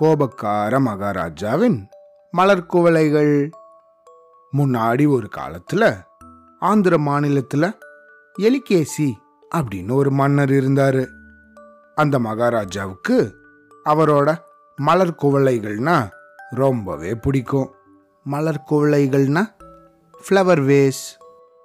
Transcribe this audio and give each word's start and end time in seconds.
கோபக்கார 0.00 0.80
மகாராஜாவின் 0.80 1.88
மலர் 2.30 2.66
குவளைகள். 2.66 3.50
முன்னாடி 4.56 5.08
ஒரு 5.08 5.28
காலத்துல 5.36 5.96
ஆந்திர 6.60 6.96
மாநிலத்துல 6.96 7.72
எலிகேசி 8.38 9.12
அப்படின்னு 9.54 9.92
ஒரு 9.92 10.10
மன்னர் 10.10 10.50
இருந்தாரு. 10.50 11.06
அந்த 11.94 12.18
மகாராஜாவுக்கு 12.18 13.36
அவரோட 13.84 14.38
மலர் 14.76 15.14
குவளைகள்னா 15.22 16.08
ரொம்பவே 16.50 17.14
பிடிக்கும். 17.14 17.74
மலர் 18.24 18.64
குவளைகள்னா 18.70 19.44
ஃப்ளவர் 20.28 20.62
வேஸ் 20.62 21.02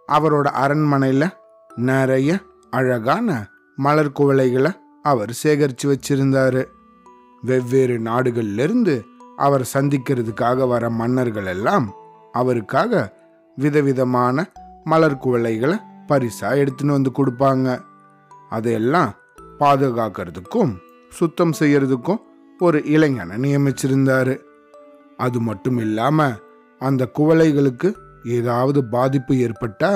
அவரோட 0.08 0.48
அரண்மனையில் 0.48 1.30
நிறைய 1.76 2.40
அழகான 2.70 3.48
மலர் 3.76 4.12
குவளைகளை 4.12 4.72
அவர் 5.12 5.32
சேகரித்து 5.42 5.86
வச்சிருந்தாரு. 5.92 6.62
வெவ்வேறு 7.42 7.98
நாடுகள்லேருந்து 8.00 8.96
அவர் 9.38 9.70
சந்திக்கிறதுக்காக 9.74 10.68
வர 10.68 10.90
மன்னர்கள் 10.90 11.46
எல்லாம் 11.46 11.88
அவருக்காக 12.32 13.02
விதவிதமான 13.56 14.46
மலர் 14.84 15.22
குவளைகளை 15.24 15.78
பரிசா 16.08 16.50
எடுத்துன்னு 16.62 16.96
வந்து 16.98 17.12
கொடுப்பாங்க. 17.12 17.68
அதையெல்லாம் 18.50 19.14
பாதுகாக்கிறதுக்கும் 19.60 20.74
சுத்தம் 21.10 21.54
செய்யறதுக்கும் 21.60 22.22
ஒரு 22.60 22.80
இளைஞனை 22.86 23.38
நியமிச்சிருந்தாரு. 23.38 24.36
அது 25.18 25.40
மட்டும் 25.40 25.78
இல்லாம 25.78 26.28
அந்த 26.80 27.04
குவளைகளுக்கு 27.20 27.90
ஏதாவது 28.24 28.80
பாதிப்பு 28.86 29.34
ஏற்பட்டா 29.36 29.92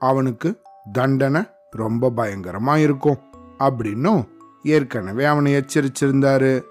அவனுக்கு 0.00 0.48
தண்டனை 0.92 1.42
ரொம்ப 1.70 2.12
பயங்கரமா 2.16 2.74
இருக்கும். 2.76 3.20
அப்படின்னும் 3.58 4.22
ஏற்கனவே 4.66 5.24
அவனை 5.24 5.54
எச்சரிச்சிருந்தாரு. 5.54 6.64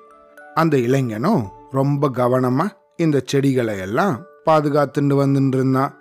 அந்த 0.53 0.77
இளைஞனும் 0.77 1.47
ரொம்ப 1.71 2.09
கவனமா 2.09 2.67
இந்த 2.97 3.21
செடிகளை 3.25 3.79
எல்லாம் 3.79 4.21
பாதுகாத்துட்டு 4.45 5.15
வந்துட்டு 5.21 5.53
இருந்தான் 5.53 5.97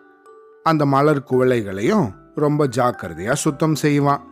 அந்த 0.63 0.87
மலர் 0.87 1.27
குவளைகளையும் 1.31 2.15
ரொம்ப 2.35 2.67
ஜாக்கிரதையா 2.67 3.33
சுத்தம் 3.33 3.75
செய்வான். 3.75 4.23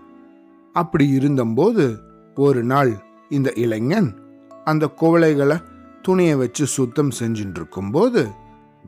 அப்படி 0.72 1.08
இருந்தபோது 1.08 1.98
ஒரு 2.34 2.64
நாள் 2.64 2.92
இந்த 3.28 3.52
இளைஞன் 3.55 4.18
அந்த 4.64 4.90
குவளைகளை 5.00 5.62
துணியை 6.02 6.34
வச்சு 6.34 6.66
சுத்தம் 6.66 7.10
செஞ்சுட்டு 7.20 7.56
இருக்கும்போது 7.56 8.28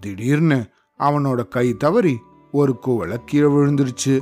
திடீர்னு 0.00 0.64
அவனோட 0.98 1.48
கை 1.48 1.74
தவறி 1.74 2.18
ஒரு 2.52 2.78
குவளை 2.78 3.16
கீழே 3.24 3.46
விழுந்துருச்சு. 3.46 4.20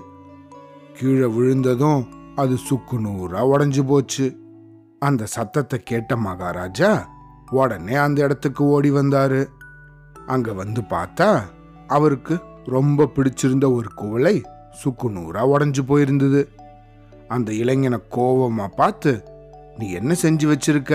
கீழே 0.93 1.27
விழுந்ததும் 1.27 2.07
அது 2.37 2.57
சுக்கு 2.57 2.99
நூறா 2.99 3.41
உடஞ்சு 3.53 3.87
போச்சு. 3.87 4.42
அந்த 5.07 5.27
சத்தத்தை 5.27 5.79
கேட்ட 5.83 6.17
மகாராஜா 6.17 6.91
உடனே 7.51 7.95
அந்த 7.95 8.19
இடத்துக்கு 8.23 8.65
ஓடி 8.65 8.91
வந்தாரு. 8.91 9.41
அங்க 10.27 10.53
வந்து 10.53 10.81
பார்த்தா 10.91 11.29
அவருக்கு 11.87 12.35
ரொம்ப 12.67 13.09
பிடிச்சிருந்த 13.15 13.67
ஒரு 13.75 13.89
குவளை 13.95 14.43
சுக்கு 14.71 15.09
நூறா 15.11 15.43
உடஞ்சு 15.55 15.83
போயிருந்தது. 15.89 16.43
அந்த 17.29 17.53
இளைஞனை 17.53 17.99
கோபமா 18.11 18.67
பார்த்து 18.77 19.13
நீ 19.79 19.87
என்ன 19.93 20.15
செஞ்சு 20.23 20.47
வச்சிருக்க? 20.53 20.93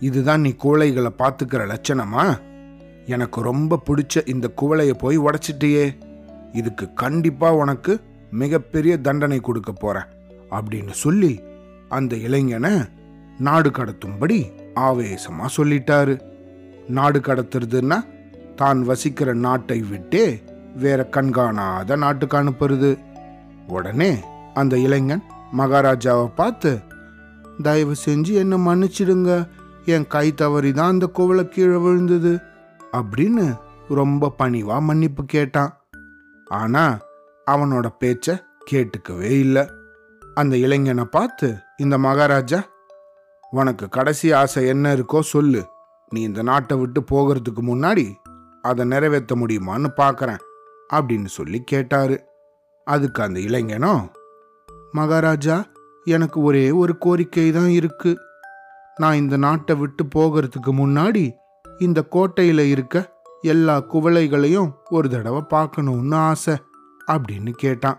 இதுதான் 0.00 0.40
நீ 0.40 0.50
குவளைகளை 0.62 1.12
பார்த்துக்கிற 1.18 1.62
லட்சணமா? 1.72 2.24
எனக்கு 3.06 3.40
ரொம்ப 3.40 3.78
பிடிச்ச 3.86 4.28
இந்த 4.28 4.46
குவளைய 4.60 4.92
போய் 4.94 5.18
உடைச்சிட்டியே. 5.18 5.86
இதுக்கு 6.52 6.86
கண்டிப்பா 6.94 7.52
உனக்கு 7.52 7.92
மிகப்பெரிய 8.30 8.94
தண்டனை 8.98 9.40
கொடுக்க 9.40 9.72
போறேன் 9.72 10.08
அப்படின்னு 10.50 10.94
சொல்லி 11.04 11.32
அந்த 11.88 12.16
இளைஞனை 12.16 12.72
நாடு 13.40 13.70
கடத்தும்படி 13.70 14.38
ஆவேசமா 14.74 15.46
சொல்லிட்டாரு. 15.56 16.14
நாடு 16.88 17.18
கடத்துறதுன்னா 17.18 17.98
தான் 18.56 18.80
வசிக்கிற 18.82 19.32
நாட்டை 19.34 19.78
விட்டே 19.90 20.42
வேற 20.76 21.08
கண்காணாத 21.12 21.96
நாட்டுக்கு 21.96 22.36
அனுப்புறது. 22.36 22.90
உடனே 23.68 24.10
அந்த 24.54 24.78
இளைஞன் 24.78 25.22
மகாராஜாவை 25.58 26.26
பார்த்து 26.34 26.78
தயவு 27.62 27.94
செஞ்சு 28.04 28.32
என்ன 28.42 28.56
மன்னிச்சிடுங்க. 28.56 29.48
என் 29.84 30.06
கை 30.06 30.34
தவறி 30.34 30.72
தான் 30.72 30.90
அந்த 30.90 31.06
குவளை 31.06 31.48
கீழே 31.48 31.76
விழுந்தது. 31.76 32.38
அப்படின்னு 32.92 33.46
ரொம்ப 33.88 34.32
பணிவா 34.38 34.80
மன்னிப்பு 34.80 35.24
கேட்டான். 35.24 35.72
ஆனா 36.46 36.98
அவனோட 37.46 37.86
பேச்ச 38.04 38.42
கேட்டுக்கவே 38.70 39.30
இல்லை. 39.44 39.64
அந்த 40.34 40.56
இளைஞனை 40.56 41.04
பார்த்து 41.04 41.48
இந்த 41.76 41.98
மகாராஜா 41.98 42.60
உனக்கு 43.50 43.88
கடைசி 43.88 44.32
ஆசை 44.32 44.66
என்ன 44.66 44.94
இருக்கோ 44.94 45.20
சொல்லு. 45.20 45.62
நீ 46.08 46.20
இந்த 46.20 46.42
நாட்டை 46.42 46.78
விட்டு 46.78 47.00
போகிறதுக்கு 47.10 47.62
முன்னாடி 47.62 48.04
அதை 48.62 48.84
நிறைவேற்ற 48.84 49.36
முடியுமான்னு 49.36 49.88
பார்க்குறேன் 49.96 50.40
அப்படின்னு 50.94 51.30
சொல்லி 51.36 51.58
கேட்டாரு. 51.62 52.16
அதுக்கு 52.86 53.22
அந்த 53.22 53.40
இளைஞனோ 53.40 53.94
மகாராஜா 54.92 55.56
எனக்கு 56.04 56.42
ஒரே 56.42 56.70
ஒரு 56.70 56.98
கோரிக்கை 56.98 57.52
தான் 57.52 57.68
இருக்கு. 57.68 58.12
நான் 58.96 59.14
இந்த 59.14 59.36
நாட்டை 59.36 59.74
விட்டு 59.76 60.04
போகிறதுக்கு 60.14 60.72
முன்னாடி 60.82 61.24
இந்த 61.78 62.00
கோட்டையில் 62.02 62.64
இருக்க 62.66 62.96
எல்லா 63.42 63.76
குவளைகளையும் 63.92 64.70
ஒரு 64.90 65.08
தடவை 65.10 65.42
பார்க்கணும்னு 65.48 66.16
ஆசை 66.16 66.56
அப்படின்னு 67.12 67.52
கேட்டான். 67.64 67.98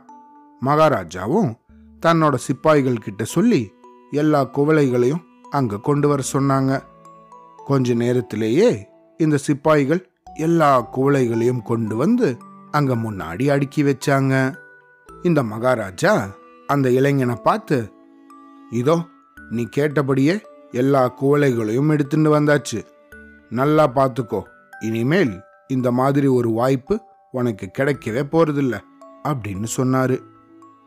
மகாராஜாவும் 0.65 1.51
தன்னோட 2.05 2.35
சிப்பாய்கள் 2.35 3.03
கிட்ட 3.03 3.23
சொல்லி 3.23 3.61
எல்லா 4.11 4.41
குவளைகளையும் 4.57 5.23
அங்க 5.51 5.79
கொண்டு 5.79 6.07
வர 6.07 6.21
சொன்னாங்க. 6.33 6.73
கொஞ்ச 7.65 7.93
நேரத்திலேயே 7.93 8.69
இந்த 9.19 9.37
சிப்பாய்கள் 9.37 10.01
எல்லா 10.35 10.71
குவளைகளையும் 10.95 11.61
கொண்டு 11.61 11.95
வந்து 11.95 12.27
அங்க 12.71 12.95
முன்னாடி 12.95 13.45
அடுக்கி 13.51 13.81
வச்சாங்க. 13.83 14.33
இந்த 15.23 15.43
மகாராஜா 15.43 16.13
அந்த 16.67 16.89
இளைஞனை 16.89 17.35
பார்த்து 17.43 17.77
இதோ 18.71 18.95
நீ 19.49 19.63
கேட்டபடியே 19.77 20.35
எல்லா 20.71 21.01
குவளைகளையும் 21.21 21.89
எடுத்துட்டு 21.89 22.29
வந்தாச்சு. 22.39 22.79
நல்லா 23.49 23.85
பார்த்துக்கோ 23.95 24.41
இனிமேல் 24.79 25.33
இந்த 25.67 25.91
மாதிரி 25.91 26.27
ஒரு 26.27 26.49
வாய்ப்பு 26.49 26.95
உனக்கு 27.31 27.65
கிடைக்கவே 27.77 28.23
போறதில்ல 28.31 28.75
அப்படின்னு 29.23 29.67
சொன்னாரு. 29.77 30.17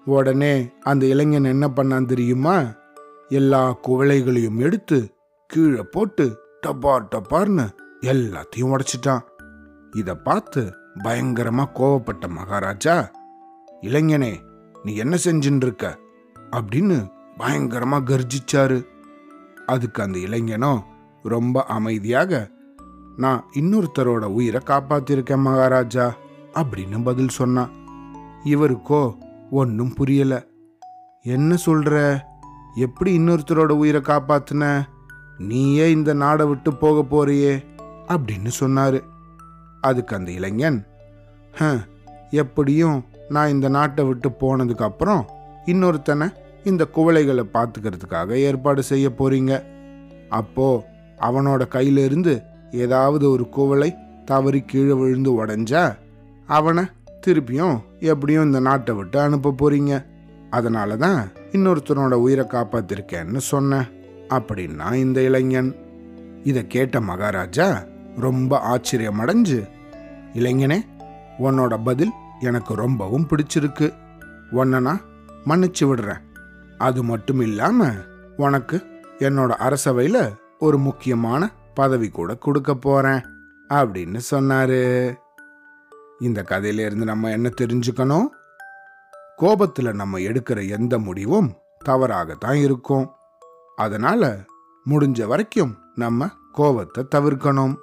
உடனே 0.04 0.54
அந்த 0.82 1.06
இளைஞன் 1.06 1.52
என்ன 1.52 1.66
பண்ணான் 1.76 2.10
தெரியுமா? 2.12 2.56
எல்லா 3.28 3.78
குவளைகளையும் 3.88 4.56
எடுத்து 4.56 5.14
கீழே 5.46 5.82
போட்டு 5.90 6.38
டப்பா 6.66 7.06
டப்பார்னு 7.10 7.70
எல்லாத்தையும் 8.00 8.74
உடைச்சிட்டான். 8.74 9.20
இதை 9.96 10.14
பார்த்து 10.14 10.74
பயங்கரமா 11.04 11.64
கோவப்பட்ட 11.74 12.28
மகாராஜா 12.28 13.10
இளைஞனே 13.80 14.40
நீ 14.82 14.94
என்ன 14.94 15.16
செஞ்சுட்டு 15.24 15.56
இருக்க 15.56 15.98
அப்படின்னு 16.50 17.10
பயங்கரமா 17.38 18.02
கர்ஜிச்சாரு. 18.02 18.86
அதுக்கு 19.66 20.02
அந்த 20.02 20.18
இளைஞனும் 20.18 20.82
ரொம்ப 21.22 21.64
அமைதியாக 21.64 22.50
நான் 23.16 23.44
இன்னொருத்தரோட 23.54 24.24
உயிரை 24.24 24.60
காப்பாத்திருக்கேன் 24.66 25.42
மகாராஜா 25.42 26.14
அப்படின்னு 26.54 27.04
பதில் 27.04 27.28
சொன்னான். 27.28 27.70
இவருக்கோ 28.44 29.16
ஒன்றும் 29.50 29.92
புரியல. 29.92 30.46
என்ன 31.22 31.56
சொல்ற? 31.66 32.20
எப்படி 32.74 33.18
இன்னொருத்தரோட 33.18 33.68
உயிரை 33.68 34.00
காப்பாத்தின? 34.00 34.88
நீயே 35.38 35.90
இந்த 35.90 36.12
நாடை 36.12 36.46
விட்டு 36.46 36.74
போக 36.74 37.02
போறியே 37.02 37.64
அப்படின்னு 38.08 38.50
சொன்னாரு. 38.60 39.00
அதுக்கு 39.80 40.16
அந்த 40.16 40.30
இளைஞன் 40.30 40.86
"ஹ, 41.52 41.64
எப்படியும் 42.30 43.04
நான் 43.28 43.48
இந்த 43.48 43.68
நாட்டை 43.68 44.04
விட்டு 44.04 44.28
போனதுக்கு 44.28 44.82
அப்புறம் 44.82 45.26
இன்னொருத்தனை 45.66 46.32
இந்த 46.64 46.86
குவளைகளை 46.94 47.44
பார்த்துக்கிறதுக்காக 47.54 48.32
ஏற்பாடு 48.32 48.82
செய்ய 48.82 49.08
போறீங்க. 49.08 49.62
அப்போ 50.28 50.84
அவனோட 51.20 51.68
கையிலிருந்து 51.68 52.42
ஏதாவது 52.70 53.30
ஒரு 53.30 53.48
குவளை 53.48 53.94
தவறி 54.24 54.60
கீழே 54.60 54.92
விழுந்து 54.92 55.46
உடஞ்சா 55.46 55.96
அவனை 56.46 56.84
திருப்பியும் 57.26 57.80
எப்படியும் 57.98 58.44
இந்த 58.44 58.60
நாட்டை 58.60 58.94
விட்டு 58.94 59.20
அனுப்ப 59.20 59.54
போறீங்க. 59.58 60.06
அதனால 60.58 60.96
தான் 60.96 61.20
இன்னொருத்தனோட 61.52 62.14
உயிரை 62.24 62.44
காப்பாத்திருக்கேன்னு 62.48 63.40
சொன்னேன் 63.52 63.88
அப்படின்னா 64.28 64.88
இந்த 64.94 65.18
இளைஞன். 65.20 65.70
இதை 66.44 66.62
கேட்ட 66.66 67.00
மகாராஜா 67.00 67.66
ரொம்ப 68.16 68.60
ஆச்சரியமடைஞ்சு 68.72 69.60
இளைஞனே 70.34 70.78
உன்னோட 71.38 71.74
பதில் 71.84 72.12
எனக்கு 72.40 72.72
ரொம்பவும் 72.74 73.26
பிடிச்சிருக்கு. 73.30 73.88
உன்னை 74.50 74.80
நான் 74.80 75.00
மன்னிச்சு 75.46 75.84
விடுறேன். 75.90 76.22
அது 76.78 77.02
மட்டும் 77.02 77.40
இல்லாம 77.40 77.88
உனக்கு 78.36 78.76
என்னோட 79.18 79.52
அரசவையில 79.66 80.18
ஒரு 80.58 80.78
முக்கியமான 80.78 81.42
பதவி 81.74 82.08
கூட 82.08 82.34
கொடுக்க 82.44 82.74
போறேன் 82.74 83.22
அப்படின்னு 83.68 84.20
சொன்னாரு. 84.30 84.80
இந்த 86.20 86.40
கதையிலேருந்து 86.48 87.04
நம்ம 87.12 87.30
என்ன 87.30 87.48
தெரிஞ்சுக்கணும்? 87.60 88.26
கோபத்தில் 89.36 89.92
நம்ம 89.92 90.18
எடுக்கிற 90.18 90.68
எந்த 90.68 90.98
முடிவும் 90.98 91.54
தவறாகத்தான் 91.84 92.56
இருக்கும். 92.56 93.10
அதனால 93.76 94.44
முடிஞ்ச 94.90 95.26
வரைக்கும் 95.26 95.78
நம்ம 95.94 96.28
கோபத்தை 96.52 97.06
தவிர்க்கணும். 97.14 97.76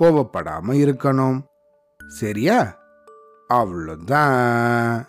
கோவப்படாமல் 0.00 0.80
இருக்கணும். 0.86 1.42
சரியா? 2.06 2.76
அவ்வளோதான் 3.48 5.06